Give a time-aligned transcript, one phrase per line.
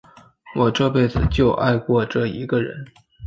[0.55, 2.87] 我这辈子就爱过这一个人。